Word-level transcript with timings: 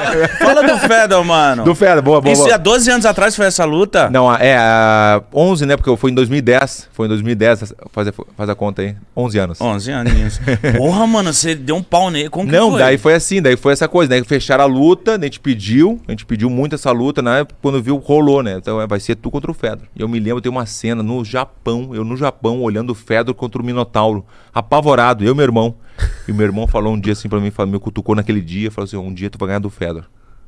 Fala 0.38 0.62
do 0.62 0.78
Fedor, 0.78 1.24
mano. 1.24 1.64
Do 1.64 1.74
Fedor, 1.74 2.02
boa, 2.02 2.20
boa, 2.20 2.32
Isso 2.32 2.42
boa. 2.42 2.54
há 2.54 2.58
12 2.58 2.90
anos 2.90 3.06
atrás 3.06 3.34
foi 3.36 3.46
essa 3.46 3.64
luta? 3.64 4.08
Não, 4.10 4.32
é, 4.34 4.56
a 4.56 5.22
11, 5.34 5.66
né? 5.66 5.76
Porque 5.76 5.88
eu 5.90 5.96
fui 5.96 6.10
em 6.10 6.14
2010. 6.14 6.88
Foi 6.92 7.06
em 7.06 7.08
2010, 7.08 7.74
faz, 7.92 8.08
a- 8.08 8.12
faz 8.36 8.48
a 8.50 8.54
conta 8.54 8.82
aí. 8.82 8.94
11 9.16 9.38
anos. 9.38 9.60
11 9.60 9.92
aninhos. 9.92 10.40
Porra, 10.76 11.06
mano, 11.06 11.32
você 11.32 11.54
deu 11.54 11.76
um 11.76 11.82
pau 11.82 12.10
nele. 12.10 12.28
Como 12.28 12.48
que 12.48 12.54
Não, 12.56 12.70
foi? 12.70 12.78
daí 12.80 12.98
foi 12.98 13.14
assim, 13.14 13.40
daí 13.42 13.56
foi 13.56 13.72
essa 13.72 13.88
coisa, 13.88 14.10
daí 14.10 14.22
fecharam 14.24 14.64
a 14.64 14.66
luta, 14.66 15.16
a 15.16 15.20
gente 15.22 15.40
pediu, 15.40 16.00
a 16.08 16.10
gente 16.12 16.24
pediu 16.26 16.48
muito 16.50 16.74
essa 16.74 16.90
luta, 16.90 17.20
né? 17.22 17.46
Quando 17.62 17.82
viu, 17.82 17.96
rolou, 17.96 18.42
né? 18.42 18.54
Então 18.56 18.80
é, 18.80 18.86
vai 18.86 19.00
ser 19.00 19.14
tu 19.16 19.30
contra 19.30 19.50
o 19.50 19.54
Fedor. 19.54 19.86
E 19.94 20.02
eu 20.02 20.08
me 20.08 20.18
lembro, 20.18 20.40
tem 20.40 20.50
uma 20.50 20.66
cena 20.66 21.02
no 21.02 21.24
Japão, 21.24 21.90
eu 21.92 22.04
no 22.04 22.16
Japão, 22.16 22.60
olhando 22.62 22.90
o 22.90 22.94
Fedor 22.94 23.34
contra 23.34 23.60
o 23.60 23.64
Minotauro, 23.64 24.24
apavorado, 24.54 25.24
eu 25.24 25.32
e 25.32 25.36
meu 25.36 25.44
irmão. 25.44 25.74
E 26.30 26.32
meu 26.32 26.46
irmão 26.46 26.64
falou 26.68 26.94
um 26.94 27.00
dia 27.00 27.12
assim 27.12 27.28
pra 27.28 27.40
mim, 27.40 27.50
falou, 27.50 27.72
me 27.72 27.78
cutucou 27.80 28.14
naquele 28.14 28.40
dia, 28.40 28.70
falou 28.70 28.84
assim, 28.84 28.96
um 28.96 29.12
dia 29.12 29.28
tu 29.28 29.36
vai 29.36 29.48
ganhar 29.48 29.58
do 29.58 29.68
Fedor. 29.68 30.04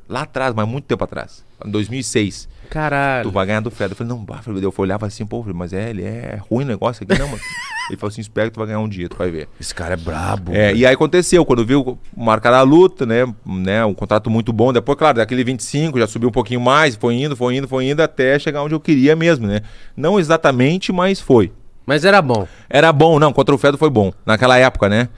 Lá 0.07 0.21
atrás, 0.21 0.53
mas 0.55 0.65
muito 0.65 0.85
tempo 0.85 1.03
atrás, 1.03 1.43
em 1.65 1.69
2006. 1.69 2.47
Caralho. 2.69 3.23
Tu 3.23 3.31
vai 3.31 3.45
ganhar 3.45 3.59
do 3.59 3.69
Fedor. 3.69 3.91
Eu 3.91 3.95
falei, 3.97 4.13
não, 4.13 4.23
bah, 4.23 4.39
eu 4.47 4.73
olhava 4.77 5.05
assim, 5.05 5.25
pô, 5.25 5.43
mas 5.53 5.73
é, 5.73 5.89
ele 5.89 6.01
é 6.01 6.39
ruim 6.49 6.63
o 6.63 6.67
negócio 6.67 7.03
aqui, 7.03 7.19
não, 7.19 7.27
mano. 7.27 7.41
Ele 7.89 7.97
falou 7.97 8.11
assim, 8.13 8.21
espera 8.21 8.47
que 8.47 8.53
tu 8.53 8.59
vai 8.59 8.67
ganhar 8.67 8.79
um 8.79 8.87
dia, 8.87 9.09
tu 9.09 9.17
vai 9.17 9.29
ver. 9.29 9.49
Esse 9.59 9.75
cara 9.75 9.95
é 9.95 9.97
brabo. 9.97 10.53
É, 10.55 10.73
e 10.73 10.85
aí 10.85 10.93
aconteceu, 10.93 11.43
quando 11.43 11.65
viu 11.65 11.99
marcar 12.15 12.53
a 12.53 12.61
luta, 12.61 13.05
né, 13.05 13.25
né, 13.45 13.83
um 13.83 13.93
contrato 13.93 14.29
muito 14.29 14.53
bom, 14.53 14.71
depois, 14.71 14.97
claro, 14.97 15.17
daquele 15.17 15.43
25 15.43 15.99
já 15.99 16.07
subiu 16.07 16.29
um 16.29 16.31
pouquinho 16.31 16.61
mais, 16.61 16.95
foi 16.95 17.15
indo, 17.15 17.35
foi 17.35 17.57
indo, 17.57 17.67
foi 17.67 17.89
indo, 17.89 18.01
até 18.01 18.39
chegar 18.39 18.63
onde 18.63 18.73
eu 18.73 18.79
queria 18.79 19.17
mesmo, 19.17 19.47
né. 19.47 19.63
Não 19.97 20.17
exatamente, 20.17 20.93
mas 20.93 21.19
foi. 21.19 21.51
Mas 21.85 22.05
era 22.05 22.21
bom. 22.21 22.47
Era 22.69 22.93
bom, 22.93 23.19
não, 23.19 23.33
contra 23.33 23.53
o 23.53 23.57
Fedor 23.57 23.77
foi 23.77 23.89
bom, 23.89 24.13
naquela 24.25 24.57
época, 24.57 24.87
né. 24.87 25.09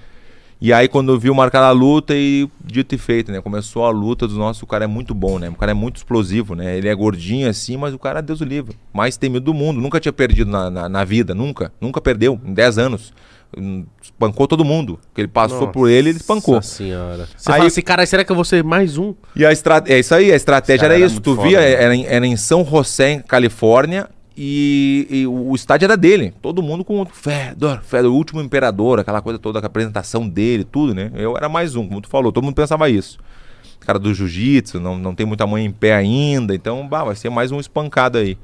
E 0.66 0.74
aí 0.74 0.88
quando 0.88 1.20
viu 1.20 1.32
marcar 1.36 1.62
a 1.62 1.70
luta 1.70 2.16
e 2.16 2.50
dito 2.60 2.96
e 2.96 2.98
feito, 2.98 3.32
né, 3.32 3.40
começou 3.40 3.86
a 3.86 3.92
luta 3.92 4.26
dos 4.26 4.36
nossos, 4.36 4.64
o 4.64 4.66
cara 4.66 4.86
é 4.86 4.88
muito 4.88 5.14
bom, 5.14 5.38
né, 5.38 5.48
o 5.48 5.54
cara 5.54 5.74
é 5.74 5.76
muito 5.76 5.98
explosivo, 5.98 6.56
né, 6.56 6.76
ele 6.76 6.88
é 6.90 6.96
gordinho 6.96 7.48
assim, 7.48 7.78
mas 7.78 7.94
o 7.94 8.00
cara, 8.00 8.20
Deus 8.20 8.42
o 8.42 8.44
livre, 8.44 8.76
mais 8.92 9.16
temido 9.16 9.46
do 9.46 9.54
mundo, 9.54 9.80
nunca 9.80 10.00
tinha 10.00 10.12
perdido 10.12 10.50
na, 10.50 10.72
na, 10.72 10.90
na 10.90 11.04
vida, 11.04 11.36
nunca, 11.36 11.72
nunca 11.80 12.02
perdeu, 12.02 12.42
em 12.44 12.52
10 12.52 12.80
anos. 12.80 13.14
Hum, 13.56 13.86
Espancou 14.02 14.48
todo 14.48 14.66
mundo. 14.66 15.00
Que 15.14 15.22
ele 15.22 15.28
passou 15.28 15.68
por 15.68 15.88
ele, 15.88 16.10
ele 16.10 16.18
espancou. 16.18 16.56
Nossa 16.56 16.76
senhora. 16.76 17.28
Você 17.38 17.52
Aí- 17.52 17.58
fala 17.58 17.68
assim, 17.68 17.82
cara, 17.82 18.06
será 18.06 18.26
que 18.26 18.32
eu 18.32 18.36
vou 18.36 18.44
ser 18.44 18.64
mais 18.64 18.98
um? 18.98 19.14
E 19.36 19.46
a 19.46 19.52
estratégia. 19.52 19.96
É 19.96 20.00
isso 20.00 20.16
aí, 20.16 20.32
a 20.32 20.36
estratégia 20.36 20.86
era 20.86 20.96
era 20.96 21.06
isso. 21.06 21.22
Tu 21.22 21.36
foda, 21.36 21.48
via, 21.48 21.60
né? 21.60 21.72
era 21.72 21.96
em, 21.96 22.06
era 22.06 22.26
em 22.28 22.36
São 22.36 22.66
José, 22.66 23.12
em 23.12 23.20
Califórnia, 23.22 24.10
e, 24.38 25.08
e 25.10 25.28
o 25.28 25.54
estádio 25.56 25.86
era 25.86 25.96
dele. 25.98 26.34
Todo 26.42 26.62
mundo 26.62 26.84
com 26.84 27.02
o 27.02 27.06
Fedor, 27.06 27.82
Fedor, 27.84 28.12
o 28.12 28.16
último 28.16 28.42
imperador, 28.42 29.00
aquela 29.00 29.22
coisa 29.22 29.40
toda, 29.40 29.60
a 29.60 29.66
apresentação 29.66 30.28
dele, 30.28 30.64
tudo, 30.64 30.94
né? 30.94 31.12
Eu 31.16 31.36
era 31.38 31.48
mais 31.48 31.76
um, 31.76 31.88
como 31.88 32.02
tu 32.02 32.10
falou, 32.10 32.32
todo 32.32 32.44
mundo 32.44 32.56
pensava 32.56 32.90
isso. 32.90 33.18
Cara 33.80 34.00
do 34.00 34.14
jiu-jitsu, 34.14 34.80
não, 34.80 34.98
não 34.98 35.14
tem 35.14 35.26
muita 35.26 35.46
mãe 35.46 35.64
em 35.66 35.72
pé 35.72 35.94
ainda, 35.94 36.56
então, 36.56 36.88
bah, 36.88 37.04
vai 37.04 37.16
ser 37.16 37.30
mais 37.30 37.52
um 37.52 37.60
espancado 37.60 38.18
aí. 38.18 38.38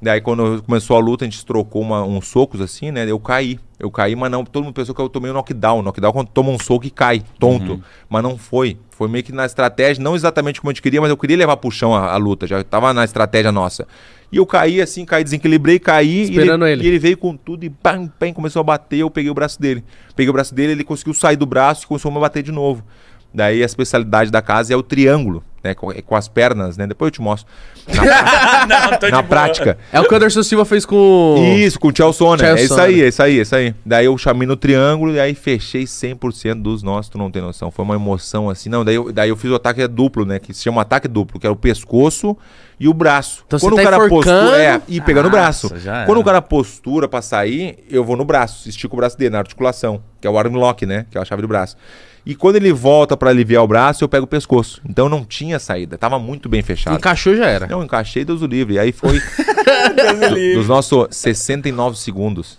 Daí 0.00 0.20
quando 0.20 0.62
começou 0.62 0.96
a 0.96 1.00
luta, 1.00 1.24
a 1.24 1.28
gente 1.28 1.44
trocou 1.44 1.82
uma- 1.82 2.02
uns 2.02 2.26
socos 2.26 2.60
assim, 2.60 2.90
né? 2.90 3.04
Eu 3.08 3.20
caí. 3.20 3.60
Eu 3.80 3.90
caí, 3.90 4.14
mas 4.14 4.30
não. 4.30 4.44
Todo 4.44 4.64
mundo 4.64 4.74
pensou 4.74 4.94
que 4.94 5.00
eu 5.00 5.08
tomei 5.08 5.30
um 5.30 5.34
knockdown. 5.34 5.82
Knockdown 5.82 6.10
é 6.10 6.12
quando 6.12 6.28
toma 6.28 6.50
um 6.50 6.58
soco 6.58 6.86
e 6.86 6.90
cai, 6.90 7.22
tonto. 7.38 7.82
Mas 8.08 8.22
não 8.22 8.36
foi. 8.36 8.76
Foi 8.90 9.08
meio 9.08 9.24
que 9.24 9.32
na 9.32 9.46
estratégia, 9.46 10.04
não 10.04 10.14
exatamente 10.14 10.60
como 10.60 10.70
a 10.70 10.72
gente 10.72 10.82
queria, 10.82 11.00
mas 11.00 11.08
eu 11.08 11.16
queria 11.16 11.36
levar 11.36 11.56
pro 11.56 11.70
chão 11.70 11.94
a, 11.94 12.12
a 12.12 12.16
luta. 12.18 12.46
Já 12.46 12.62
tava 12.62 12.92
na 12.92 13.04
estratégia 13.04 13.50
nossa. 13.50 13.88
E 14.30 14.36
eu 14.36 14.44
caí 14.44 14.80
assim, 14.80 15.06
caí, 15.06 15.24
desequilibrei, 15.24 15.78
caí. 15.78 16.24
Esperando 16.24 16.66
e 16.66 16.72
ele. 16.72 16.84
E 16.84 16.86
ele 16.86 16.98
veio 16.98 17.16
com 17.16 17.34
tudo 17.34 17.64
e 17.64 17.70
pam, 17.70 18.06
pam, 18.06 18.32
começou 18.34 18.60
a 18.60 18.62
bater. 18.62 18.98
Eu 18.98 19.10
peguei 19.10 19.30
o 19.30 19.34
braço 19.34 19.58
dele. 19.58 19.82
Peguei 20.14 20.28
o 20.28 20.32
braço 20.32 20.54
dele, 20.54 20.72
ele 20.72 20.84
conseguiu 20.84 21.14
sair 21.14 21.36
do 21.36 21.46
braço 21.46 21.84
e 21.84 21.86
começou 21.86 22.10
a 22.10 22.14
me 22.14 22.20
bater 22.20 22.42
de 22.42 22.52
novo. 22.52 22.84
Daí 23.32 23.62
a 23.62 23.66
especialidade 23.66 24.30
da 24.30 24.42
casa 24.42 24.74
é 24.74 24.76
o 24.76 24.82
triângulo, 24.82 25.42
né? 25.62 25.74
Com, 25.74 25.92
com 25.92 26.16
as 26.16 26.28
pernas, 26.28 26.76
né? 26.76 26.86
Depois 26.86 27.08
eu 27.08 27.12
te 27.12 27.20
mostro. 27.20 27.50
Na, 27.90 28.66
Não, 28.66 29.10
na 29.10 29.22
prática. 29.22 29.76
É 29.92 30.00
o 30.00 30.04
que 30.04 30.12
o 30.12 30.16
Anderson 30.16 30.42
Silva 30.42 30.64
fez 30.64 30.84
com. 30.86 31.54
Isso, 31.58 31.78
com 31.78 31.88
o 31.88 32.12
Sona. 32.12 32.38
Tchau 32.38 32.56
É 32.56 32.62
isso 32.62 32.80
aí, 32.80 33.02
é 33.02 33.08
isso 33.08 33.22
aí, 33.22 33.38
é 33.38 33.42
isso 33.42 33.56
aí. 33.56 33.74
Daí 33.84 34.06
eu 34.06 34.16
chamei 34.16 34.46
no 34.46 34.56
triângulo 34.56 35.12
e 35.12 35.20
aí 35.20 35.34
fechei 35.34 35.84
100% 35.84 36.62
dos 36.62 36.82
nossos, 36.82 37.08
tu 37.08 37.18
não 37.18 37.30
tem 37.30 37.42
noção. 37.42 37.70
Foi 37.70 37.84
uma 37.84 37.94
emoção 37.94 38.48
assim. 38.48 38.68
Não, 38.68 38.84
daí 38.84 38.94
eu, 38.94 39.12
daí 39.12 39.28
eu 39.28 39.36
fiz 39.36 39.50
o 39.50 39.54
ataque 39.54 39.86
duplo, 39.88 40.24
né? 40.24 40.38
Que 40.38 40.54
se 40.54 40.62
chama 40.62 40.82
ataque 40.82 41.08
duplo, 41.08 41.40
que 41.40 41.46
era 41.46 41.52
o 41.52 41.56
pescoço 41.56 42.36
e 42.78 42.88
o 42.88 42.94
braço. 42.94 43.44
Então 43.46 43.58
você 43.58 43.74
tá 43.74 43.82
enforcando? 43.82 44.08
postura. 44.08 44.62
É, 44.62 44.80
e 44.88 45.00
pegando 45.00 45.26
o 45.26 45.30
braço. 45.30 45.68
Quando 45.68 45.84
era. 45.86 46.18
o 46.18 46.24
cara 46.24 46.40
postura 46.40 47.08
pra 47.08 47.20
sair, 47.20 47.78
eu 47.90 48.04
vou 48.04 48.16
no 48.16 48.24
braço, 48.24 48.68
estico 48.68 48.94
o 48.94 48.98
braço 48.98 49.18
dele, 49.18 49.30
na 49.30 49.38
articulação, 49.38 50.02
que 50.20 50.26
é 50.26 50.30
o 50.30 50.38
arm 50.38 50.54
lock, 50.54 50.86
né? 50.86 51.06
Que 51.10 51.18
é 51.18 51.20
a 51.20 51.24
chave 51.24 51.42
do 51.42 51.48
braço. 51.48 51.76
E 52.24 52.34
quando 52.34 52.56
ele 52.56 52.72
volta 52.72 53.16
pra 53.16 53.30
aliviar 53.30 53.64
o 53.64 53.66
braço, 53.66 54.04
eu 54.04 54.08
pego 54.08 54.24
o 54.24 54.28
pescoço. 54.28 54.80
Então 54.88 55.08
não 55.08 55.24
tinha 55.24 55.58
saída, 55.58 55.96
tava 55.96 56.18
muito 56.18 56.48
bem 56.48 56.62
fechado. 56.62 56.96
Encaixou 56.96 57.34
já 57.34 57.46
era. 57.46 57.66
Não, 57.66 57.82
encaixei 57.82 58.24
Deus 58.24 58.42
o 58.42 58.46
livre. 58.46 58.74
E 58.74 58.78
aí 58.78 58.92
foi 58.92 59.18
do- 59.20 60.54
dos 60.58 60.68
nossos 60.68 61.06
69 61.10 61.96
segundos. 61.98 62.58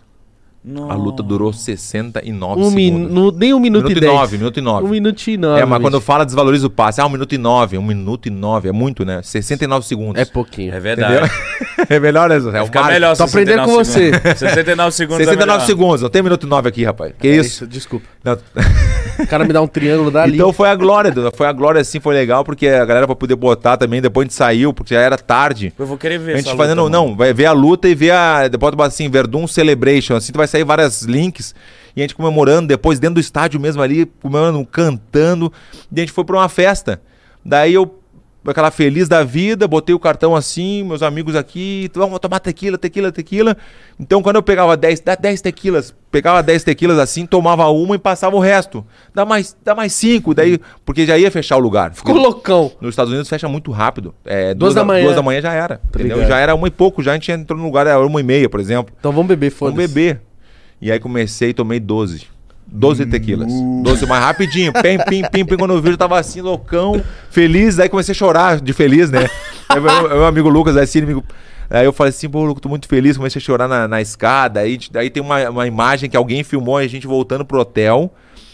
A 0.89 0.93
luta 0.93 1.23
durou 1.23 1.51
69 1.51 2.61
Um 2.61 2.69
segundos. 2.69 3.35
nem 3.39 3.51
um 3.51 3.59
minuto, 3.59 3.85
Minuto 3.85 3.97
e 3.97 3.99
dez. 3.99 4.13
nove, 4.13 4.37
minuto 4.37 4.57
e 4.59 4.61
nove. 4.61 4.85
Um 4.85 4.89
minuto 4.89 5.27
e 5.27 5.35
nove. 5.35 5.59
É, 5.59 5.65
mas 5.65 5.81
quando 5.81 5.95
bicho. 5.95 6.05
fala 6.05 6.23
desvaloriza 6.23 6.67
o 6.67 6.69
passe, 6.69 7.01
ah, 7.01 7.05
um 7.07 7.09
minuto 7.09 7.33
e 7.33 7.37
nove, 7.39 7.79
um 7.79 7.81
minuto 7.83 8.27
e 8.27 8.29
nove, 8.29 8.69
é 8.69 8.71
muito, 8.71 9.03
né? 9.03 9.21
69 9.23 9.87
segundos. 9.87 10.21
É 10.21 10.25
pouquinho. 10.25 10.71
É 10.71 10.79
verdade. 10.79 11.31
é 11.89 11.99
melhor, 11.99 12.29
né? 12.29 12.35
É 12.35 12.61
o 12.61 12.65
Fica 12.65 12.79
marco. 12.79 12.93
melhor 12.93 13.17
Tô 13.17 13.23
aprendendo 13.23 13.65
69 13.65 13.71
com 13.71 13.83
você. 13.83 14.11
segundos. 14.13 14.37
69 14.39 14.91
segundos. 14.95 15.21
é 15.21 15.25
69 15.31 15.51
melhor. 15.51 15.65
segundos, 15.65 16.01
não 16.03 16.09
tem 16.11 16.21
minuto 16.21 16.45
e 16.45 16.49
nove 16.49 16.69
aqui, 16.69 16.83
rapaz. 16.83 17.11
Que 17.19 17.27
É 17.27 17.35
isso? 17.37 17.65
Desculpa. 17.65 18.05
Não. 18.23 18.37
O 19.19 19.27
cara 19.27 19.43
me 19.45 19.53
dá 19.53 19.61
um 19.61 19.67
triângulo 19.67 20.11
dali. 20.11 20.35
Então 20.35 20.51
foi 20.53 20.69
a 20.69 20.75
glória, 20.75 21.11
Duda. 21.11 21.31
foi 21.31 21.47
a 21.47 21.51
glória 21.51 21.81
assim, 21.81 21.99
foi 21.99 22.13
legal, 22.13 22.43
porque 22.43 22.67
a 22.67 22.85
galera 22.85 23.07
vai 23.07 23.15
poder 23.15 23.35
botar 23.35 23.77
também, 23.77 24.01
depois 24.01 24.25
a 24.25 24.27
gente 24.27 24.35
saiu, 24.35 24.73
porque 24.73 24.93
já 24.93 25.01
era 25.01 25.17
tarde. 25.17 25.73
Eu 25.77 25.85
vou 25.85 25.97
querer 25.97 26.19
ver 26.19 26.33
A 26.33 26.37
gente 26.37 26.47
essa 26.47 26.57
fazendo, 26.57 26.83
luta, 26.83 26.91
não, 26.91 27.15
vai 27.15 27.33
ver 27.33 27.45
a 27.45 27.51
luta 27.51 27.87
e 27.87 27.95
ver 27.95 28.11
a. 28.11 28.47
Depois 28.47 28.71
tu 28.71 28.77
bota 28.77 28.89
assim, 28.89 29.09
Verdun 29.09 29.47
Celebration. 29.47 30.15
Assim, 30.15 30.31
tu 30.31 30.37
vai 30.37 30.47
sair 30.47 30.63
vários 30.63 31.03
links. 31.03 31.53
E 31.95 32.01
a 32.01 32.03
gente 32.03 32.15
comemorando, 32.15 32.67
depois 32.67 32.99
dentro 32.99 33.15
do 33.15 33.19
estádio 33.19 33.59
mesmo 33.59 33.81
ali, 33.81 34.05
comemorando, 34.21 34.65
cantando. 34.65 35.51
E 35.91 35.99
a 35.99 35.99
gente 35.99 36.11
foi 36.11 36.23
pra 36.23 36.37
uma 36.37 36.49
festa. 36.49 37.01
Daí 37.43 37.73
eu, 37.73 38.00
aquela 38.45 38.71
feliz 38.71 39.07
da 39.07 39.23
vida, 39.23 39.67
botei 39.67 39.93
o 39.93 39.99
cartão 39.99 40.35
assim, 40.35 40.83
meus 40.83 41.03
amigos 41.03 41.35
aqui, 41.35 41.89
vamos 41.93 42.19
tomar 42.19 42.39
tequila, 42.39 42.77
tequila, 42.77 43.11
tequila. 43.11 43.55
Então 43.99 44.21
quando 44.21 44.37
eu 44.37 44.43
pegava 44.43 44.75
10, 44.75 45.01
dá 45.01 45.15
10 45.15 45.41
tequilas, 45.41 45.93
pegava 46.09 46.41
10 46.41 46.63
tequilas 46.63 46.97
assim, 46.97 47.25
tomava 47.25 47.67
uma 47.69 47.95
e 47.95 47.99
passava 47.99 48.35
o 48.35 48.39
resto. 48.39 48.85
Dá 49.13 49.25
mais, 49.25 49.55
dá 49.63 49.75
mais 49.75 49.93
5, 49.93 50.33
daí, 50.33 50.59
porque 50.83 51.05
já 51.05 51.17
ia 51.17 51.29
fechar 51.29 51.57
o 51.57 51.59
lugar. 51.59 51.93
Ficou 51.93 52.15
loucão. 52.15 52.71
Nos 52.81 52.91
Estados 52.91 53.11
Unidos 53.11 53.29
fecha 53.29 53.47
muito 53.47 53.71
rápido. 53.71 54.13
É, 54.25 54.53
Duas 54.53 54.73
da 54.73 54.83
manhã. 54.83 55.03
Duas 55.03 55.15
da 55.15 55.21
manhã 55.21 55.41
já 55.41 55.53
era. 55.53 55.79
entendeu? 55.89 56.17
ligado. 56.17 56.29
Já 56.29 56.39
era 56.39 56.55
uma 56.55 56.67
e 56.67 56.71
pouco, 56.71 57.03
já 57.03 57.11
a 57.11 57.13
gente 57.15 57.31
entrou 57.31 57.59
no 57.59 57.65
lugar, 57.65 57.85
era 57.85 58.05
uma 58.05 58.19
e 58.19 58.23
meia, 58.23 58.49
por 58.49 58.59
exemplo. 58.59 58.93
Então 58.99 59.11
vamos 59.11 59.27
beber, 59.27 59.51
foda-se. 59.51 59.87
bebê. 59.87 60.19
E 60.81 60.91
aí 60.91 60.99
comecei 60.99 61.49
e 61.49 61.53
tomei 61.53 61.79
12. 61.79 62.25
12 62.71 63.05
tequilas. 63.07 63.51
12 63.83 64.05
mais 64.05 64.23
rapidinho. 64.23 64.71
Pim, 64.71 64.97
pim, 64.97 65.23
pim, 65.29 65.45
pim. 65.45 65.57
Quando 65.57 65.73
eu 65.73 65.81
vi, 65.81 65.89
eu 65.89 65.97
tava 65.97 66.17
assim, 66.17 66.39
loucão, 66.39 67.01
feliz. 67.29 67.79
Aí 67.79 67.89
comecei 67.89 68.13
a 68.13 68.15
chorar 68.15 68.61
de 68.61 68.71
feliz, 68.71 69.11
né? 69.11 69.29
aí 69.67 69.79
meu, 69.79 70.09
meu 70.09 70.25
amigo 70.25 70.47
Lucas, 70.47 70.77
assim, 70.77 71.01
amigo. 71.01 71.23
Aí 71.69 71.85
eu 71.85 71.93
falei 71.93 72.09
assim, 72.09 72.29
pô, 72.29 72.43
Lucas, 72.43 72.61
tô 72.61 72.69
muito 72.69 72.87
feliz. 72.87 73.17
Comecei 73.17 73.39
a 73.39 73.43
chorar 73.43 73.67
na, 73.67 73.87
na 73.87 74.01
escada. 74.01 74.61
Aí, 74.61 74.79
aí 74.95 75.09
tem 75.09 75.21
uma, 75.21 75.49
uma 75.49 75.67
imagem 75.67 76.09
que 76.09 76.15
alguém 76.15 76.43
filmou 76.43 76.77
a 76.77 76.87
gente 76.87 77.05
voltando 77.05 77.43
pro 77.43 77.59
hotel. 77.59 78.13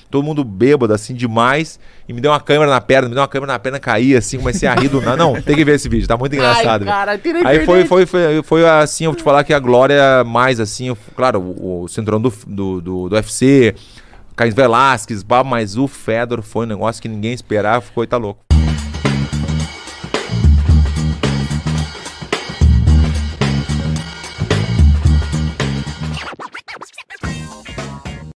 Todo 0.10 0.24
mundo 0.24 0.44
bêbado, 0.44 0.94
assim, 0.94 1.14
demais. 1.14 1.80
E 2.08 2.14
me 2.14 2.22
deu 2.22 2.32
uma 2.32 2.40
câmera 2.40 2.72
na 2.72 2.80
perna, 2.80 3.10
me 3.10 3.14
deu 3.14 3.22
uma 3.22 3.28
câmera 3.28 3.52
na 3.54 3.60
perna, 3.60 3.78
caí 3.78 4.16
assim, 4.16 4.38
comecei 4.38 4.68
a 4.68 4.74
rir 4.74 4.88
do 4.88 5.02
nada. 5.02 5.18
Não, 5.18 5.42
tem 5.42 5.54
que 5.54 5.66
ver 5.66 5.76
esse 5.76 5.90
vídeo, 5.90 6.08
tá 6.08 6.16
muito 6.16 6.34
engraçado. 6.34 6.86
velho. 6.86 6.86
cara, 6.86 7.20
Aí 7.44 7.66
foi, 7.66 7.84
foi, 7.84 8.06
foi, 8.06 8.42
foi 8.42 8.66
assim, 8.66 9.04
eu 9.04 9.12
vou 9.12 9.18
te 9.18 9.24
falar 9.24 9.44
que 9.44 9.54
a 9.54 9.60
glória 9.60 10.24
mais 10.24 10.62
assim, 10.62 10.96
claro, 11.14 11.42
o, 11.42 11.84
o 11.84 11.88
cinturão 11.90 12.22
do, 12.22 12.34
do, 12.48 12.82
do, 12.82 13.10
do 13.10 13.16
UFC, 13.16 13.76
Caio 14.38 14.54
Velasquez, 14.54 15.24
mas 15.44 15.78
o 15.78 15.88
Fedor 15.88 16.44
foi 16.44 16.68
um 16.68 16.70
negócio 16.70 17.02
que 17.02 17.08
ninguém 17.08 17.34
esperava, 17.34 17.82
ficou 17.82 18.04
e 18.04 18.08
tá 18.08 18.18
louco. 18.18 18.47